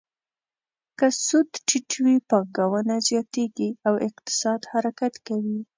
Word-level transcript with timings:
که 0.97 1.07
سود 1.25 1.49
ټیټ 1.67 1.89
وي، 2.03 2.15
پانګونه 2.29 2.95
زیاتیږي 3.07 3.69
او 3.87 3.93
اقتصاد 4.07 4.61
حرکت 4.71 5.13
کوي. 5.27 5.59